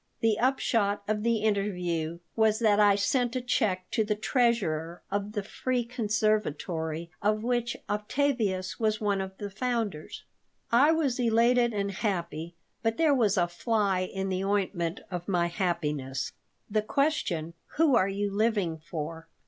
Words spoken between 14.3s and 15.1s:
ointment